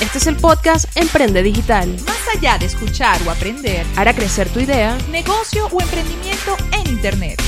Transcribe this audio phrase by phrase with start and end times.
[0.00, 1.88] Este es el podcast Emprende Digital.
[2.06, 4.96] Más allá de escuchar o aprender, Hará crecer tu idea.
[5.10, 7.42] negocio o emprendimiento en Internet.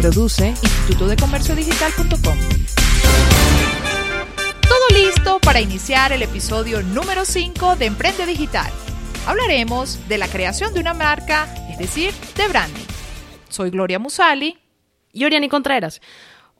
[0.00, 0.48] Produce.
[0.48, 2.38] Instituto de Comercio Digital.com.
[4.62, 8.70] Todo listo para iniciar el episodio número 5 de Emprende Digital.
[9.26, 12.86] Hablaremos de la creación de una marca, es decir, de branding.
[13.48, 14.58] Soy Gloria Musali.
[15.14, 16.00] Y Oriani Contreras.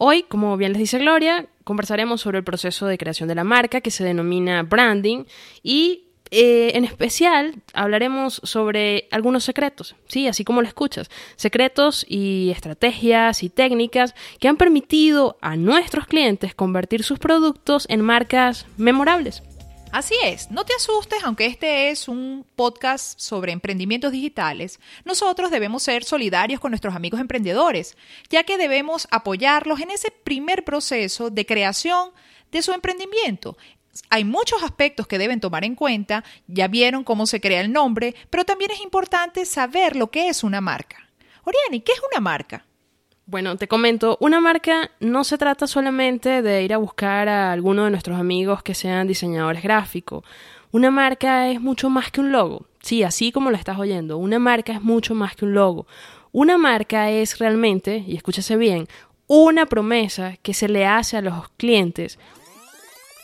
[0.04, 3.80] Hoy, como bien les dice Gloria, conversaremos sobre el proceso de creación de la marca
[3.80, 5.26] que se denomina branding
[5.62, 12.50] y eh, en especial hablaremos sobre algunos secretos, sí, así como lo escuchas, secretos y
[12.50, 19.44] estrategias y técnicas que han permitido a nuestros clientes convertir sus productos en marcas memorables.
[19.92, 25.82] Así es, no te asustes, aunque este es un podcast sobre emprendimientos digitales, nosotros debemos
[25.82, 27.98] ser solidarios con nuestros amigos emprendedores,
[28.30, 32.12] ya que debemos apoyarlos en ese primer proceso de creación
[32.50, 33.58] de su emprendimiento.
[34.08, 38.14] Hay muchos aspectos que deben tomar en cuenta, ya vieron cómo se crea el nombre,
[38.30, 41.10] pero también es importante saber lo que es una marca.
[41.44, 42.64] Oriani, ¿qué es una marca?
[43.24, 47.84] Bueno, te comento, una marca no se trata solamente de ir a buscar a alguno
[47.84, 50.24] de nuestros amigos que sean diseñadores gráficos.
[50.72, 52.66] Una marca es mucho más que un logo.
[52.80, 55.86] Sí, así como lo estás oyendo, una marca es mucho más que un logo.
[56.32, 58.88] Una marca es realmente, y escúchase bien,
[59.28, 62.18] una promesa que se le hace a los clientes,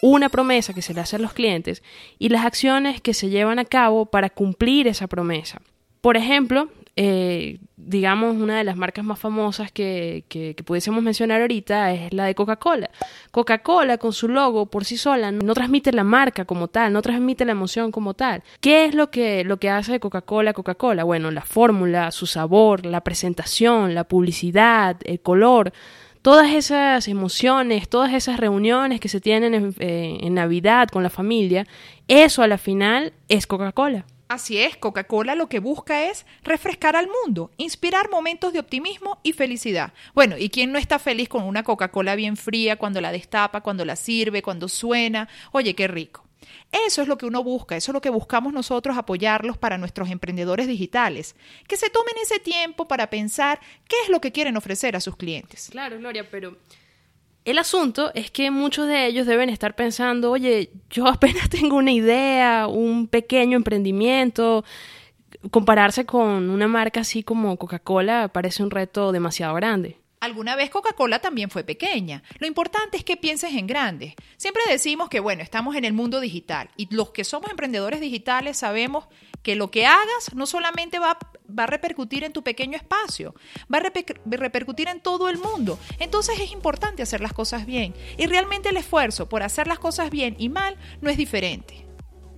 [0.00, 1.82] una promesa que se le hace a los clientes
[2.20, 5.60] y las acciones que se llevan a cabo para cumplir esa promesa.
[6.00, 6.68] Por ejemplo,
[7.00, 12.24] eh, digamos, una de las marcas más famosas que, que, pudiésemos mencionar ahorita es la
[12.24, 12.90] de Coca-Cola.
[13.30, 17.44] Coca-Cola con su logo por sí sola no transmite la marca como tal, no transmite
[17.44, 18.42] la emoción como tal.
[18.60, 21.04] ¿Qué es lo que, lo que hace Coca-Cola Coca-Cola?
[21.04, 25.72] Bueno, la fórmula, su sabor, la presentación, la publicidad, el color
[26.20, 31.10] todas esas emociones, todas esas reuniones que se tienen en, eh, en, Navidad con la
[31.10, 31.64] familia,
[32.08, 34.04] eso a la final es Coca-Cola.
[34.28, 39.32] Así es, Coca-Cola lo que busca es refrescar al mundo, inspirar momentos de optimismo y
[39.32, 39.94] felicidad.
[40.14, 43.86] Bueno, ¿y quién no está feliz con una Coca-Cola bien fría cuando la destapa, cuando
[43.86, 45.30] la sirve, cuando suena?
[45.52, 46.24] Oye, qué rico.
[46.70, 50.10] Eso es lo que uno busca, eso es lo que buscamos nosotros apoyarlos para nuestros
[50.10, 51.34] emprendedores digitales,
[51.66, 53.58] que se tomen ese tiempo para pensar
[53.88, 55.68] qué es lo que quieren ofrecer a sus clientes.
[55.70, 56.58] Claro, Gloria, pero
[57.50, 61.92] el asunto es que muchos de ellos deben estar pensando, oye, yo apenas tengo una
[61.92, 64.64] idea, un pequeño emprendimiento,
[65.50, 69.98] compararse con una marca así como Coca-Cola parece un reto demasiado grande.
[70.20, 72.24] Alguna vez Coca-Cola también fue pequeña.
[72.40, 74.16] Lo importante es que pienses en grande.
[74.36, 78.56] Siempre decimos que, bueno, estamos en el mundo digital y los que somos emprendedores digitales
[78.56, 79.06] sabemos
[79.42, 83.34] que lo que hagas no solamente va, va a repercutir en tu pequeño espacio,
[83.72, 85.78] va a reper repercutir en todo el mundo.
[85.98, 90.10] Entonces es importante hacer las cosas bien y realmente el esfuerzo por hacer las cosas
[90.10, 91.86] bien y mal no es diferente.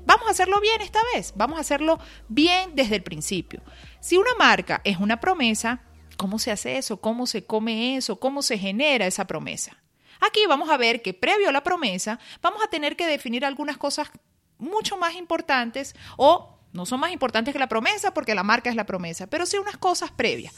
[0.06, 1.98] Vamos a hacerlo bien esta vez, vamos a hacerlo
[2.28, 3.62] bien desde el principio.
[4.00, 5.82] Si una marca es una promesa,
[6.20, 7.00] ¿Cómo se hace eso?
[7.00, 8.20] ¿Cómo se come eso?
[8.20, 9.82] ¿Cómo se genera esa promesa?
[10.20, 13.78] Aquí vamos a ver que previo a la promesa vamos a tener que definir algunas
[13.78, 14.10] cosas
[14.58, 18.76] mucho más importantes o no son más importantes que la promesa porque la marca es
[18.76, 20.54] la promesa, pero sí unas cosas previas.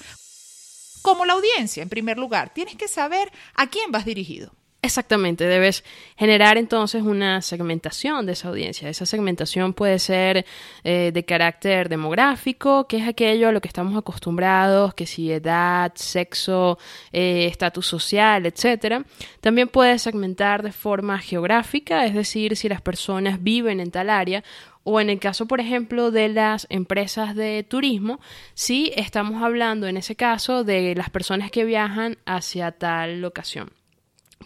[1.02, 4.52] Como la audiencia, en primer lugar, tienes que saber a quién vas dirigido.
[4.84, 5.84] Exactamente, debes
[6.16, 8.88] generar entonces una segmentación de esa audiencia.
[8.88, 10.44] Esa segmentación puede ser
[10.82, 15.92] eh, de carácter demográfico, que es aquello a lo que estamos acostumbrados, que si edad,
[15.94, 16.80] sexo,
[17.12, 19.04] eh, estatus social, etcétera.
[19.40, 24.42] También puedes segmentar de forma geográfica, es decir, si las personas viven en tal área
[24.84, 28.20] o en el caso, por ejemplo, de las empresas de turismo,
[28.54, 33.70] sí estamos hablando en ese caso de las personas que viajan hacia tal locación.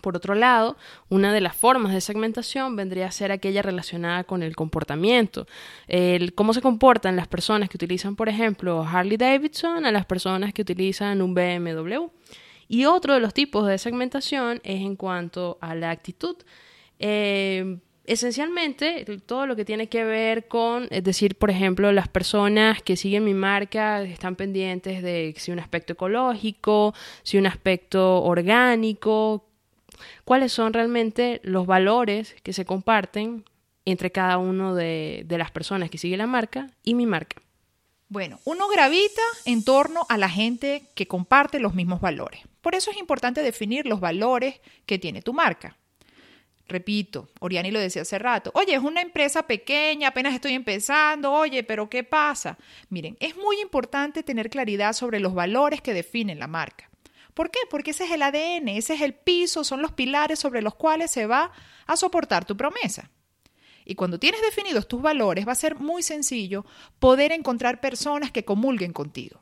[0.02, 0.76] Por otro lado,
[1.08, 5.46] una de las formas de segmentación vendría a ser aquella relacionada con el comportamiento.
[5.88, 10.52] El cómo se comportan las personas que utilizan, por ejemplo, Harley Davidson a las personas
[10.52, 12.08] que utilizan un BMW.
[12.68, 16.36] Y otro de los tipos de segmentación es en cuanto a la actitud.
[16.98, 22.82] Eh, esencialmente todo lo que tiene que ver con, es decir, por ejemplo, las personas
[22.82, 29.46] que siguen mi marca están pendientes de si un aspecto ecológico, si un aspecto orgánico,
[30.24, 33.44] cuáles son realmente los valores que se comparten
[33.84, 37.40] entre cada uno de, las personas que sigue la marca y mi marca.
[38.08, 42.42] Bueno, uno gravita en torno a la gente que comparte los mismos valores.
[42.60, 45.76] Por eso es importante definir los valores que tiene tu marca.
[46.68, 51.62] Repito, Oriani lo decía hace rato, oye, es una empresa pequeña, apenas estoy empezando, oye,
[51.62, 52.58] pero ¿qué pasa?
[52.88, 56.90] Miren, es muy importante tener claridad sobre los valores que definen la marca.
[57.34, 57.60] ¿Por qué?
[57.70, 61.10] Porque ese es el ADN, ese es el piso, son los pilares sobre los cuales
[61.10, 61.52] se va
[61.86, 63.10] a soportar tu promesa.
[63.84, 66.66] Y cuando tienes definidos tus valores, va a ser muy sencillo
[66.98, 69.38] poder encontrar personas que comulguen contigo.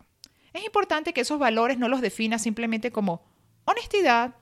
[0.52, 3.24] Es importante que esos valores no los definas simplemente como
[3.64, 4.34] honestidad,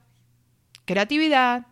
[0.85, 1.67] creatividad,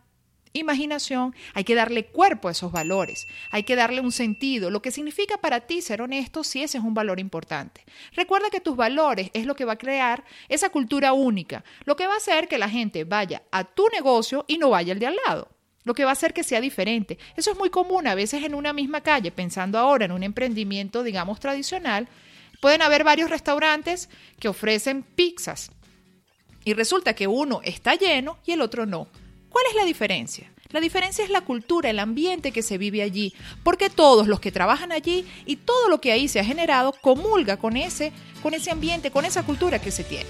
[0.53, 1.35] imaginación.
[1.53, 5.37] Hay que darle cuerpo a esos valores, hay que darle un sentido, lo que significa
[5.37, 7.83] para ti ser honesto si ese es un valor importante.
[8.13, 12.07] Recuerda que tus valores es lo que va a crear esa cultura única, lo que
[12.07, 15.07] va a hacer que la gente vaya a tu negocio y no vaya al de
[15.07, 15.49] al lado
[15.83, 17.17] lo que va a hacer que sea diferente.
[17.35, 21.01] Eso es muy común a veces en una misma calle, pensando ahora en un emprendimiento,
[21.01, 22.07] digamos, tradicional,
[22.59, 24.09] pueden haber varios restaurantes
[24.39, 25.71] que ofrecen pizzas
[26.63, 29.07] y resulta que uno está lleno y el otro no.
[29.51, 30.49] ¿Cuál es la diferencia?
[30.69, 33.33] La diferencia es la cultura, el ambiente que se vive allí,
[33.63, 37.57] porque todos los que trabajan allí y todo lo que ahí se ha generado comulga
[37.57, 40.29] con ese, con ese ambiente, con esa cultura que se tiene.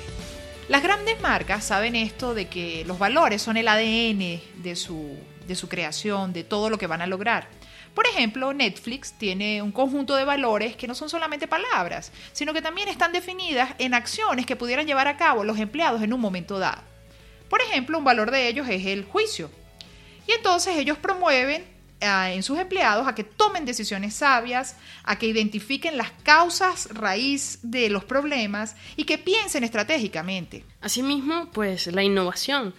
[0.67, 5.15] Las grandes marcas saben esto de que los valores son el ADN de su,
[5.47, 7.47] de su creación, de todo lo que van a lograr.
[7.93, 12.61] Por ejemplo, Netflix tiene un conjunto de valores que no son solamente palabras, sino que
[12.61, 16.57] también están definidas en acciones que pudieran llevar a cabo los empleados en un momento
[16.57, 16.90] dado.
[17.51, 19.51] Por ejemplo, un valor de ellos es el juicio.
[20.25, 21.65] Y entonces ellos promueven
[21.99, 27.59] ah, en sus empleados a que tomen decisiones sabias, a que identifiquen las causas raíz
[27.61, 30.63] de los problemas y que piensen estratégicamente.
[30.79, 32.73] Asimismo, pues la innovación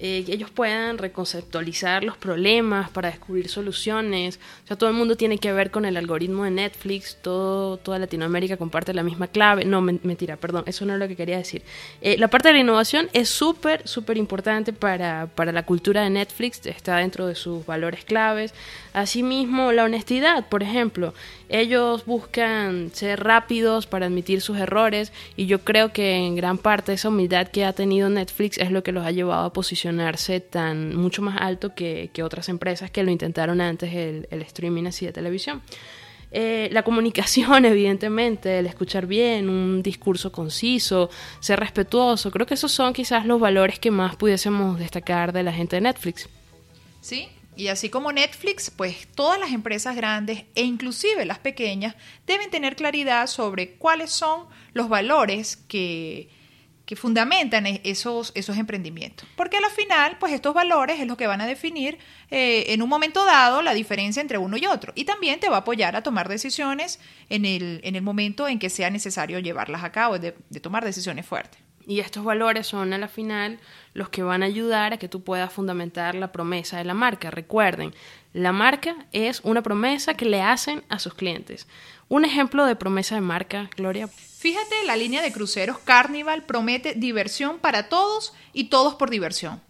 [0.00, 4.38] eh, ellos puedan reconceptualizar los problemas para descubrir soluciones.
[4.64, 7.98] O sea, todo el mundo tiene que ver con el algoritmo de Netflix, todo, toda
[7.98, 9.64] Latinoamérica comparte la misma clave.
[9.64, 11.62] No, mentira, perdón, eso no es lo que quería decir.
[12.00, 16.10] Eh, la parte de la innovación es súper, súper importante para, para la cultura de
[16.10, 18.54] Netflix, está dentro de sus valores claves.
[18.92, 21.12] Asimismo, la honestidad, por ejemplo.
[21.48, 26.92] Ellos buscan ser rápidos para admitir sus errores y yo creo que en gran parte
[26.92, 29.52] esa humildad que ha tenido Netflix es lo que los ha llevado a
[29.88, 35.06] posicionarse tan mucho más alto que, otras empresas que lo intentaron antes el, streaming así
[35.06, 35.62] de televisión.
[36.30, 41.08] Eh, la comunicación, evidentemente, el escuchar bien, un discurso conciso,
[41.40, 45.52] ser respetuoso, creo que esos son quizás los valores que más pudiésemos destacar de la
[45.52, 46.28] gente de Netflix.
[47.00, 51.94] Sí, y así como Netflix, pues todas las empresas grandes e inclusive las pequeñas
[52.26, 56.28] deben tener claridad sobre cuáles son los valores que,
[56.88, 59.28] que fundamentan e-, esos, esos emprendimientos.
[59.36, 61.98] Porque al final, pues estos valores es lo que van a definir
[62.30, 64.94] eh, en un momento dado la diferencia entre uno y otro.
[64.94, 66.98] Y también te va a apoyar a tomar decisiones
[67.28, 70.82] en el, en el momento en que sea necesario llevarlas a cabo, de, de tomar
[70.82, 71.60] decisiones fuertes.
[71.86, 73.60] Y estos valores son a la final
[73.92, 77.30] los que van a ayudar a que tú puedas fundamentar la promesa de la marca.
[77.30, 77.94] Recuerden,
[78.32, 81.68] la marca es una promesa que le hacen a sus clientes.
[82.08, 84.08] Un ejemplo de promesa de marca, Gloria.
[84.38, 89.60] Fíjate, la línea de cruceros Carnival promete diversión para todos y todos por diversión.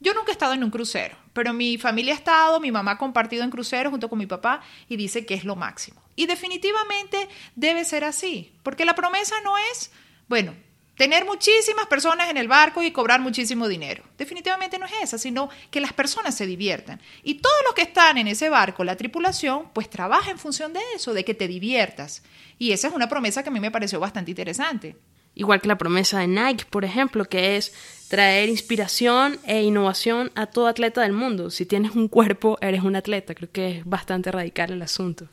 [0.00, 2.98] Yo nunca he estado en un crucero, pero mi familia ha estado, mi mamá ha
[2.98, 6.02] compartido en cruceros junto con mi papá y dice que es lo máximo.
[6.14, 7.26] Y definitivamente
[7.56, 9.92] debe ser así, porque la promesa no es,
[10.28, 10.54] bueno,
[10.98, 14.02] tener muchísimas personas en el barco y cobrar muchísimo dinero.
[14.18, 17.00] Definitivamente no es esa, sino que las personas se diviertan.
[17.22, 20.80] Y todos los que están en ese barco, la tripulación, pues trabaja en función de
[20.94, 22.22] eso, de que te diviertas.
[22.58, 24.96] Y esa es una promesa que a mí me pareció bastante interesante.
[25.36, 27.72] Igual que la promesa de Nike, por ejemplo, que es
[28.08, 31.50] traer inspiración e innovación a todo atleta del mundo.
[31.50, 33.36] Si tienes un cuerpo, eres un atleta.
[33.36, 35.28] Creo que es bastante radical el asunto.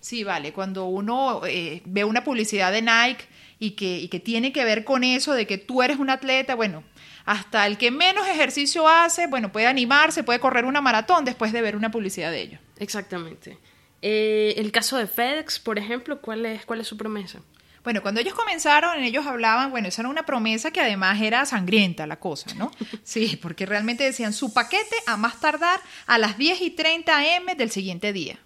[0.00, 0.52] Sí, vale.
[0.52, 3.24] Cuando uno eh, ve una publicidad de Nike
[3.58, 6.54] y que, y que tiene que ver con eso de que tú eres un atleta,
[6.54, 6.84] bueno,
[7.24, 11.60] hasta el que menos ejercicio hace, bueno, puede animarse, puede correr una maratón después de
[11.60, 12.58] ver una publicidad de ello.
[12.78, 13.58] Exactamente.
[14.00, 17.40] Eh, el caso de FedEx, por ejemplo, ¿cuál es, ¿cuál es su promesa?
[17.84, 22.06] Bueno, cuando ellos comenzaron, ellos hablaban, bueno, esa era una promesa que además era sangrienta
[22.06, 22.70] la cosa, ¿no?
[23.02, 27.56] Sí, porque realmente decían su paquete a más tardar a las 10 y 30 am
[27.56, 28.38] del siguiente día.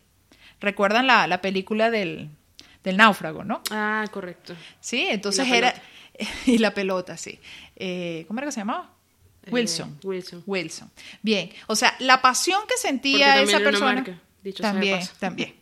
[0.62, 2.30] ¿Recuerdan la, la película del,
[2.84, 3.62] del náufrago, ¿no?
[3.70, 4.54] Ah, correcto.
[4.80, 5.74] Sí, entonces era...
[6.46, 7.38] y la pelota, sí.
[7.76, 8.90] Eh, ¿Cómo era que se llamaba?
[9.44, 9.98] Eh, Wilson.
[10.04, 10.42] Wilson.
[10.46, 10.90] Wilson.
[11.20, 14.04] Bien, o sea, la pasión que sentía esa persona...
[14.60, 15.54] también, también.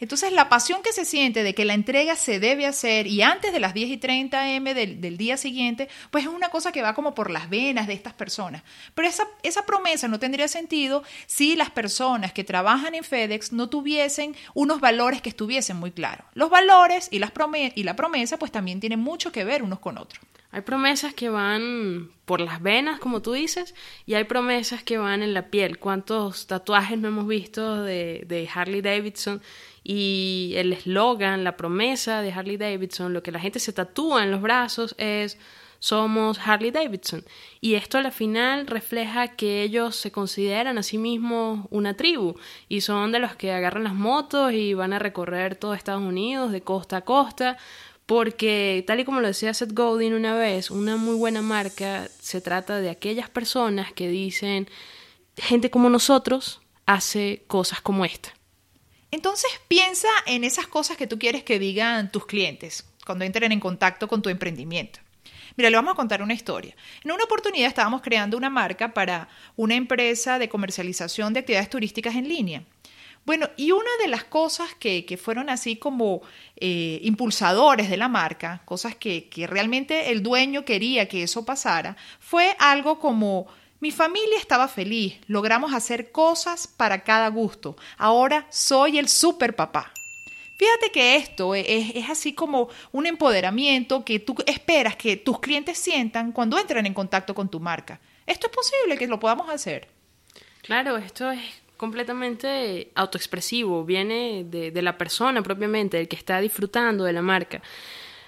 [0.00, 3.52] Entonces, la pasión que se siente de que la entrega se debe hacer y antes
[3.52, 6.94] de las 10 y 30 M del, día siguiente, pues es una cosa que va
[6.94, 8.62] como por las venas de estas personas.
[8.94, 13.68] Pero esa, esa promesa no tendría sentido si las personas que trabajan en FedEx no
[13.68, 16.26] tuviesen unos valores que estuviesen muy claros.
[16.34, 17.32] Los valores y, las
[17.74, 20.20] y la promesa pues también tienen mucho que ver unos con otros.
[20.54, 23.74] Hay promesas que van por las venas, como tú dices,
[24.06, 25.80] y hay promesas que van en la piel.
[25.80, 29.42] ¿Cuántos tatuajes no hemos visto de, de Harley Davidson?
[29.82, 34.30] Y el eslogan, la promesa de Harley Davidson, lo que la gente se tatúa en
[34.30, 35.38] los brazos es
[35.80, 37.24] somos Harley Davidson.
[37.60, 42.36] Y esto a la final refleja que ellos se consideran a sí mismos una tribu
[42.68, 46.52] y son de los que agarran las motos y van a recorrer todo Estados Unidos
[46.52, 47.58] de costa a costa.
[48.06, 52.40] Porque, tal y como lo decía Seth Godin una vez, una muy buena marca se
[52.40, 54.68] trata de aquellas personas que dicen,
[55.36, 58.34] gente como nosotros hace cosas como esta.
[59.10, 63.60] Entonces piensa en esas cosas que tú quieres que digan tus clientes cuando entren en
[63.60, 65.00] contacto con tu emprendimiento.
[65.56, 66.74] Mira, le vamos a contar una historia.
[67.04, 72.16] En una oportunidad estábamos creando una marca para una empresa de comercialización de actividades turísticas
[72.16, 72.64] en línea.
[73.24, 76.22] Bueno, y una de las cosas que, fueron así como
[76.56, 81.96] eh, impulsadores de la marca, cosas que, que realmente el dueño quería que eso pasara,
[82.18, 83.46] fue algo como
[83.80, 87.76] mi familia estaba feliz, logramos hacer cosas para cada gusto.
[87.98, 89.92] Ahora soy el super papá.
[90.56, 96.32] Fíjate que esto es, así como un empoderamiento que tú esperas que tus clientes sientan
[96.32, 98.00] cuando entran en contacto con tu marca.
[98.24, 99.88] Esto es posible que lo podamos hacer.
[100.62, 101.40] Claro, esto es
[101.76, 107.62] completamente autoexpresivo, viene de, de la persona propiamente, el que está disfrutando de la marca.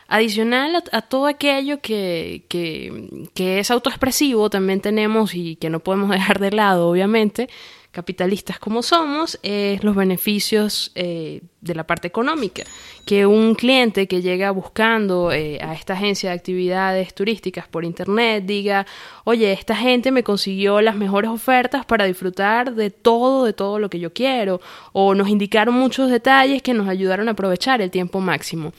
[0.09, 6.39] Adicional a, todo aquello que, que, es autoexpresivo, también tenemos, y que no podemos dejar
[6.39, 7.49] de lado, obviamente,
[7.97, 12.63] capitalistas como somos, es los beneficios eh, de la parte económica.
[13.07, 18.45] Que un cliente que llega buscando eh, a esta agencia de actividades turísticas por internet
[18.45, 18.87] diga,
[19.25, 23.89] oye, esta gente me consiguió las mejores ofertas para disfrutar de todo, de todo lo
[23.89, 24.61] que yo quiero,
[24.93, 28.75] o nos indicaron muchos detalles que nos ayudaron a aprovechar el tiempo máximo.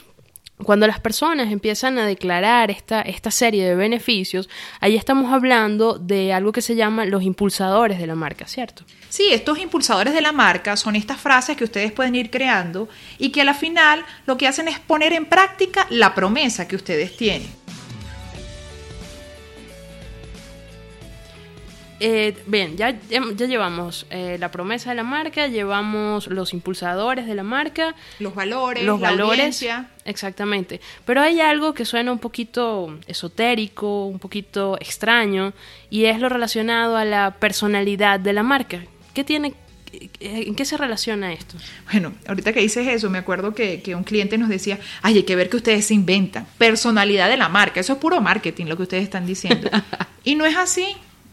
[0.63, 4.47] Cuando las personas empiezan a declarar esta, esta serie de beneficios,
[4.79, 8.83] ahí estamos hablando de algo que se llama los impulsadores de la marca, ¿cierto?
[9.09, 13.31] Sí, estos impulsadores de la marca son estas frases que ustedes pueden ir creando y
[13.31, 17.15] que a la final lo que hacen es poner en práctica la promesa que ustedes
[17.15, 17.47] tienen.
[21.99, 27.33] Eh, bien, ya, ya llevamos eh, la promesa de la marca, llevamos los impulsadores de
[27.33, 29.65] la marca, los valores, los valores,
[30.05, 30.79] exactamente.
[31.05, 35.53] Pero hay algo que suena un poquito esotérico, un poquito extraño,
[35.89, 38.83] y es lo relacionado a la personalidad de la marca.
[39.17, 39.55] ¿Qué tiene
[40.19, 41.57] ¿En qué se relaciona esto?
[41.91, 45.23] Bueno, ahorita que dices eso, me acuerdo que, que, un cliente nos decía, ay, hay
[45.23, 46.45] que ver que ustedes se inventan.
[46.59, 49.71] Personalidad de la marca, eso es puro marketing lo que ustedes están diciendo.
[50.23, 50.85] y no es así.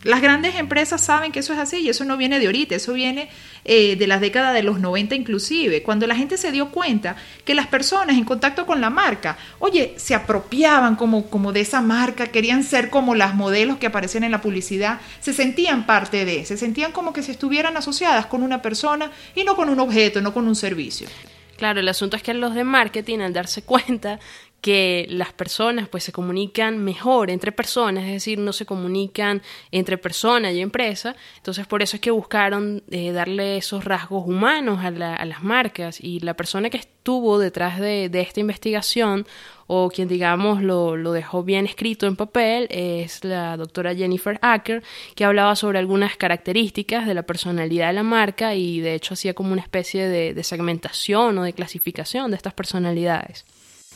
[0.04, 2.92] Las grandes empresas saben que eso es así y eso no viene de ahorita, eso
[2.92, 3.28] viene
[3.64, 7.54] eh, de las décadas de los 90 inclusive, cuando la gente se dio cuenta que
[7.54, 12.26] las personas en contacto con la marca, oye, se apropiaban como, como de esa marca,
[12.26, 16.58] querían ser como las modelos que aparecían en la publicidad, se sentían parte de, se
[16.58, 20.34] sentían como que se estuvieran asociadas con una persona y no con un objeto, no
[20.34, 21.08] con un servicio.
[21.56, 24.18] Claro, el asunto es que los de marketing, al darse cuenta
[24.64, 29.98] que las personas pues se comunican mejor entre personas, es decir, no se comunican entre
[29.98, 34.90] persona y empresa, entonces por eso es que buscaron eh, darle esos rasgos humanos a,
[34.90, 39.26] las marcas y la persona que estuvo detrás de, esta investigación
[39.66, 44.82] o quien digamos lo, lo, dejó bien escrito en papel es la doctora Jennifer Acker,
[45.14, 49.34] que hablaba sobre algunas características de la personalidad de la marca y de hecho hacía
[49.34, 53.44] como una especie de segmentación o de clasificación de estas personalidades.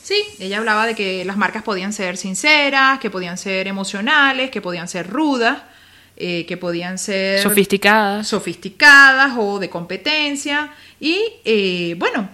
[0.09, 4.59] Sí, ella hablaba de que las marcas podían ser sinceras, que podían ser emocionales, que
[4.59, 5.61] podían ser rudas,
[6.17, 8.27] eh, que podían ser sofisticadas.
[8.27, 10.71] sofisticadas o de competencia.
[10.99, 12.27] Y eh, bueno,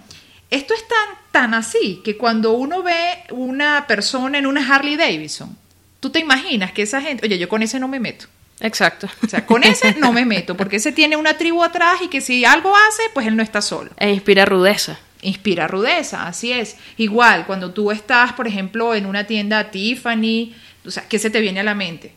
[0.48, 5.54] esto es tan, tan así que cuando uno ve una persona en una Harley Davidson,
[6.00, 8.24] tú te imaginas que esa gente, oye, yo con ese no me meto.
[8.60, 9.06] Exacto.
[9.22, 12.22] O sea, con ese no me meto, porque ese tiene una tribu atrás y que
[12.22, 13.90] si algo hace, pues él no está solo.
[13.98, 16.76] E inspira rudeza inspira rudeza, así es.
[16.96, 20.54] Igual, cuando tú estás, por ejemplo, en una tienda Tiffany,
[20.84, 22.14] o sea, ¿qué se te viene a la mente?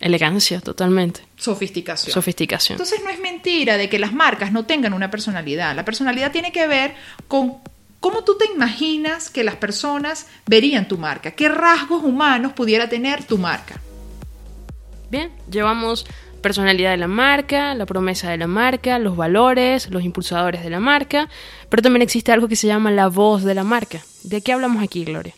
[0.00, 1.20] Elegancia, totalmente.
[1.36, 2.12] Sofisticación.
[2.12, 2.74] Sofisticación.
[2.74, 5.74] Entonces no es mentira de que las marcas no tengan una personalidad.
[5.74, 6.94] La personalidad tiene que ver
[7.28, 7.56] con
[8.00, 13.24] cómo tú te imaginas que las personas verían tu marca, qué rasgos humanos pudiera tener
[13.24, 13.80] tu marca.
[15.10, 16.06] Bien, llevamos
[16.40, 20.80] personalidad de la marca, la promesa de la marca, los valores, los impulsadores de la
[20.80, 21.28] marca,
[21.68, 24.00] pero también existe algo que se llama la voz de la marca.
[24.22, 25.34] ¿De qué hablamos aquí, Gloria?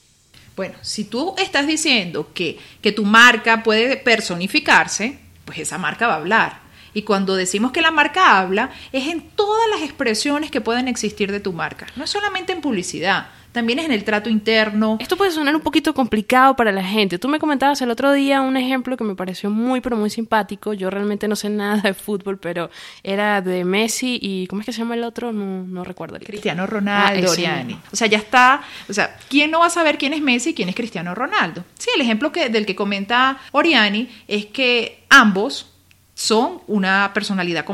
[0.56, 6.14] Bueno, si tú estás diciendo que, que tu marca puede personificarse, pues esa marca va
[6.14, 6.60] a hablar.
[6.94, 11.30] Y cuando decimos que la marca habla, es en todas las expresiones que pueden existir
[11.30, 11.86] de tu marca.
[11.96, 14.98] No es solamente en publicidad, también es en el trato interno.
[15.00, 17.18] Esto puede sonar un poquito complicado para la gente.
[17.18, 20.72] Tú me comentabas el otro día un ejemplo que me pareció muy, pero muy simpático.
[20.72, 22.70] Yo realmente no sé nada de fútbol, pero
[23.02, 25.32] era de Messi y ¿cómo es que se llama el otro?
[25.32, 26.18] No, no recuerdo.
[26.18, 28.62] Cristiano Ronaldo, ah, O sea, ya está.
[28.88, 31.64] O sea, ¿quién no va a saber quién es Messi y quién es Cristiano Ronaldo?
[31.78, 35.72] Sí, el ejemplo que, del que comenta Oriani es que ambos
[36.14, 37.64] son una personalidad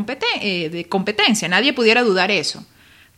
[0.40, 1.48] eh, de competencia.
[1.48, 2.64] Nadie pudiera dudar eso.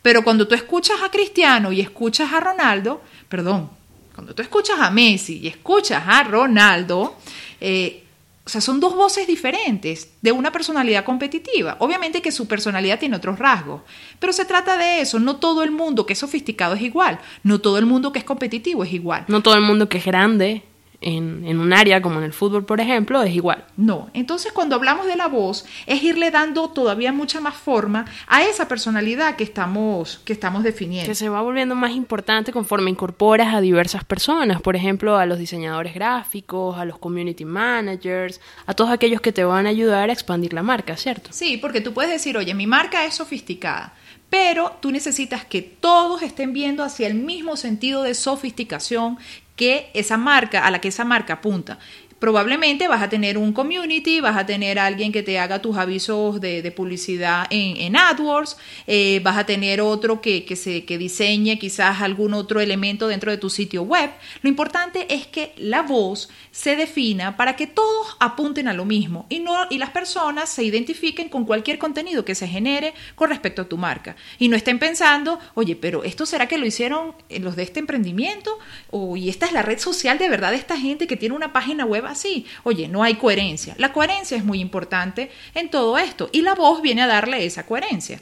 [0.07, 3.69] Pero cuando tú escuchas a Cristiano y escuchas a Ronaldo, perdón,
[4.15, 7.17] cuando tú escuchas a Messi y escuchas a Ronaldo,
[7.59, 8.05] eh,
[8.45, 11.75] o sea, son dos voces diferentes de una personalidad competitiva.
[11.79, 13.81] Obviamente que su personalidad tiene otros rasgos,
[14.17, 15.19] pero se trata de eso.
[15.19, 17.19] No todo el mundo que es sofisticado es igual.
[17.43, 19.25] No todo el mundo que es competitivo es igual.
[19.27, 20.63] No todo el mundo que es grande
[20.99, 23.65] en, un área como en el fútbol, por ejemplo, es igual.
[23.77, 28.43] No, entonces cuando hablamos de la voz es irle dando todavía mucha más forma a
[28.43, 31.07] esa personalidad que estamos, que estamos definiendo.
[31.07, 35.37] Que se va volviendo más importante conforme incorporas a diversas personas, por ejemplo, a los
[35.37, 40.13] diseñadores gráficos, a los community managers, a todos aquellos que te van a ayudar a
[40.13, 41.29] expandir la marca, ¿cierto?
[41.31, 43.93] Sí, porque tú puedes decir, oye, mi marca es sofisticada
[44.29, 49.17] pero tú necesitas que todos estén viendo hacia el mismo sentido de sofisticación
[49.57, 51.77] que esa marca, a la que esa marca apunta
[52.19, 56.41] probablemente vas a tener un community, vas a tener alguien que te haga tus avisos
[56.41, 58.57] de, publicidad en, AdWords,
[58.87, 63.31] eh, vas a tener otro que, que, se, que diseñe quizás algún otro elemento dentro
[63.31, 64.11] de tu sitio web.
[64.41, 69.25] Lo importante es que la voz se defina para que todos apunten a lo mismo
[69.29, 73.61] y, no, y las personas se identifiquen con cualquier contenido que se genere con respecto
[73.61, 74.15] a tu marca.
[74.39, 78.57] Y no estén pensando, oye, pero ¿esto será que lo hicieron los de este emprendimiento?
[78.89, 81.53] O, ¿Y esta es la red social de verdad de esta gente que tiene una
[81.53, 82.45] página web así.
[82.63, 83.75] Oye, no hay coherencia.
[83.77, 87.65] La coherencia es muy importante en todo esto y la voz viene a darle esa
[87.65, 88.21] coherencia.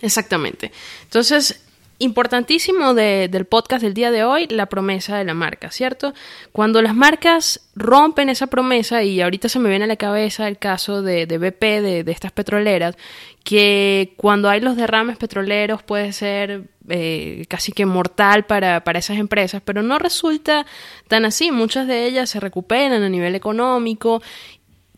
[0.00, 0.72] Exactamente.
[1.04, 1.64] Entonces,
[1.98, 6.12] importantísimo del podcast del día de hoy, la promesa de la marca, ¿cierto?
[6.52, 10.58] Cuando las marcas rompen esa promesa, y ahorita se me viene a la cabeza el
[10.58, 11.62] caso de, BP,
[12.04, 12.96] de, estas petroleras,
[13.44, 19.18] que cuando hay los derrames petroleros puede ser eh, casi que mortal para, para esas
[19.18, 20.66] empresas, pero no resulta
[21.08, 21.50] tan así.
[21.50, 24.22] Muchas de ellas se recuperan a nivel económico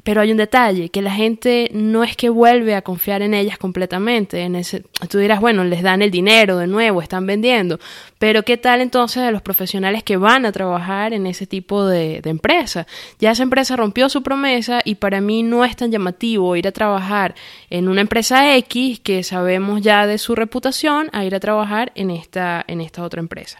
[0.07, 3.59] pero hay un detalle, que la gente no es que vuelve a confiar en ellas
[3.59, 4.43] completamente.
[4.43, 7.81] En ese, tú dirás, bueno, les dan el dinero de nuevo, están vendiendo,
[8.21, 12.21] pero ¿qué tal entonces a los profesionales que van a trabajar en ese tipo de,
[12.21, 12.87] de empresa?
[13.19, 16.73] Ya esa empresa rompió su promesa y para mí no es tan llamativo ir a
[16.73, 17.35] trabajar
[17.69, 22.13] en una empresa X que sabemos ya de su reputación a ir a trabajar en
[22.13, 23.59] esta, en esta otra empresa.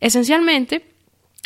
[0.00, 0.93] Esencialmente,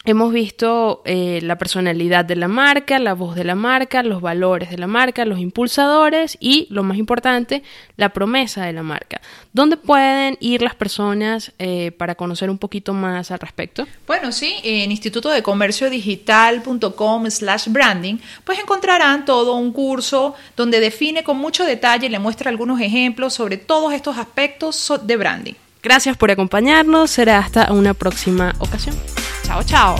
[0.04, 4.70] Hemos visto eh, la personalidad de la marca, la voz de la marca, los valores
[4.70, 7.62] de la marca, los impulsadores y, lo más importante,
[7.96, 9.20] la promesa de la marca.
[9.52, 13.87] ¿Dónde pueden ir las personas eh, para conocer un poquito más al respecto?
[14.06, 20.80] Bueno, sí, en instituto de comercio digital.com slash branding, pues encontrarán todo un curso donde
[20.80, 25.54] define con mucho detalle y le muestra algunos ejemplos sobre todos estos aspectos de branding.
[25.82, 28.96] Gracias por acompañarnos, será hasta una próxima ocasión.
[29.48, 29.96] 瞧瞧